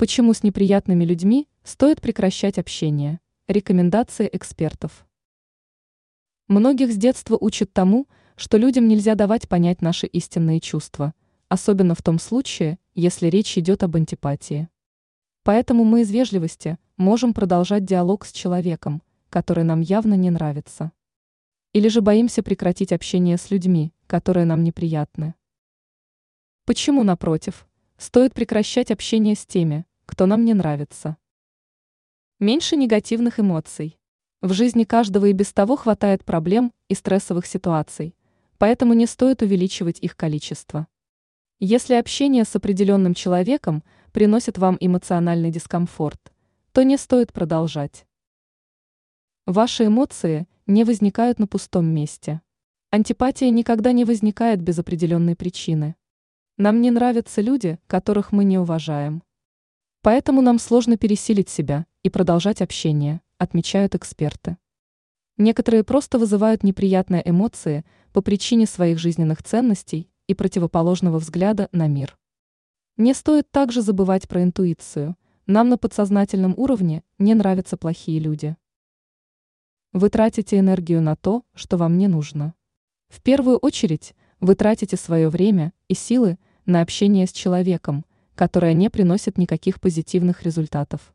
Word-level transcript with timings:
Почему 0.00 0.32
с 0.32 0.42
неприятными 0.42 1.04
людьми 1.04 1.46
стоит 1.62 2.00
прекращать 2.00 2.56
общение? 2.56 3.20
Рекомендации 3.48 4.30
экспертов. 4.32 5.06
Многих 6.48 6.90
с 6.90 6.96
детства 6.96 7.36
учат 7.38 7.74
тому, 7.74 8.08
что 8.34 8.56
людям 8.56 8.88
нельзя 8.88 9.14
давать 9.14 9.46
понять 9.46 9.82
наши 9.82 10.06
истинные 10.06 10.58
чувства, 10.58 11.12
особенно 11.50 11.94
в 11.94 12.00
том 12.00 12.18
случае, 12.18 12.78
если 12.94 13.26
речь 13.26 13.58
идет 13.58 13.82
об 13.82 13.94
антипатии. 13.94 14.70
Поэтому 15.42 15.84
мы 15.84 16.00
из 16.00 16.10
вежливости 16.10 16.78
можем 16.96 17.34
продолжать 17.34 17.84
диалог 17.84 18.24
с 18.24 18.32
человеком, 18.32 19.02
который 19.28 19.64
нам 19.64 19.82
явно 19.82 20.14
не 20.14 20.30
нравится. 20.30 20.92
Или 21.74 21.88
же 21.88 22.00
боимся 22.00 22.42
прекратить 22.42 22.94
общение 22.94 23.36
с 23.36 23.50
людьми, 23.50 23.92
которые 24.06 24.46
нам 24.46 24.64
неприятны. 24.64 25.34
Почему, 26.64 27.02
напротив, 27.02 27.66
стоит 27.98 28.32
прекращать 28.32 28.90
общение 28.90 29.34
с 29.34 29.44
теми, 29.44 29.84
кто 30.10 30.26
нам 30.26 30.44
не 30.44 30.54
нравится. 30.54 31.16
Меньше 32.40 32.74
негативных 32.74 33.38
эмоций. 33.38 33.96
В 34.42 34.52
жизни 34.52 34.82
каждого 34.82 35.26
и 35.26 35.32
без 35.32 35.52
того 35.52 35.76
хватает 35.76 36.24
проблем 36.24 36.72
и 36.88 36.94
стрессовых 36.94 37.46
ситуаций, 37.46 38.16
поэтому 38.58 38.94
не 38.94 39.06
стоит 39.06 39.40
увеличивать 39.40 40.00
их 40.00 40.16
количество. 40.16 40.88
Если 41.60 41.94
общение 41.94 42.44
с 42.44 42.56
определенным 42.56 43.14
человеком 43.14 43.84
приносит 44.10 44.58
вам 44.58 44.76
эмоциональный 44.80 45.52
дискомфорт, 45.52 46.32
то 46.72 46.82
не 46.82 46.96
стоит 46.96 47.32
продолжать. 47.32 48.04
Ваши 49.46 49.86
эмоции 49.86 50.48
не 50.66 50.82
возникают 50.82 51.38
на 51.38 51.46
пустом 51.46 51.86
месте. 51.86 52.40
Антипатия 52.90 53.50
никогда 53.50 53.92
не 53.92 54.04
возникает 54.04 54.60
без 54.60 54.76
определенной 54.80 55.36
причины. 55.36 55.94
Нам 56.56 56.80
не 56.80 56.90
нравятся 56.90 57.42
люди, 57.42 57.78
которых 57.86 58.32
мы 58.32 58.42
не 58.42 58.58
уважаем. 58.58 59.22
Поэтому 60.02 60.40
нам 60.40 60.58
сложно 60.58 60.96
пересилить 60.96 61.50
себя 61.50 61.86
и 62.02 62.08
продолжать 62.08 62.62
общение, 62.62 63.20
отмечают 63.36 63.94
эксперты. 63.94 64.56
Некоторые 65.36 65.84
просто 65.84 66.18
вызывают 66.18 66.62
неприятные 66.62 67.22
эмоции 67.28 67.84
по 68.12 68.22
причине 68.22 68.66
своих 68.66 68.98
жизненных 68.98 69.42
ценностей 69.42 70.10
и 70.26 70.34
противоположного 70.34 71.18
взгляда 71.18 71.68
на 71.72 71.86
мир. 71.86 72.18
Не 72.96 73.14
стоит 73.14 73.50
также 73.50 73.82
забывать 73.82 74.28
про 74.28 74.42
интуицию. 74.42 75.16
Нам 75.46 75.68
на 75.68 75.78
подсознательном 75.78 76.54
уровне 76.56 77.02
не 77.18 77.34
нравятся 77.34 77.76
плохие 77.76 78.20
люди. 78.20 78.56
Вы 79.92 80.08
тратите 80.08 80.58
энергию 80.58 81.02
на 81.02 81.16
то, 81.16 81.42
что 81.54 81.76
вам 81.76 81.98
не 81.98 82.08
нужно. 82.08 82.54
В 83.08 83.20
первую 83.22 83.58
очередь 83.58 84.14
вы 84.38 84.54
тратите 84.54 84.96
свое 84.96 85.28
время 85.28 85.72
и 85.88 85.94
силы 85.94 86.38
на 86.64 86.80
общение 86.80 87.26
с 87.26 87.32
человеком, 87.32 88.04
которая 88.40 88.72
не 88.72 88.88
приносит 88.88 89.36
никаких 89.36 89.82
позитивных 89.82 90.44
результатов. 90.44 91.12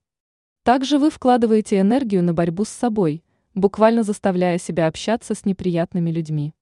Также 0.61 0.99
вы 0.99 1.09
вкладываете 1.09 1.79
энергию 1.79 2.21
на 2.21 2.35
борьбу 2.35 2.65
с 2.65 2.69
собой, 2.69 3.23
буквально 3.55 4.03
заставляя 4.03 4.59
себя 4.59 4.85
общаться 4.85 5.33
с 5.33 5.43
неприятными 5.43 6.11
людьми. 6.11 6.53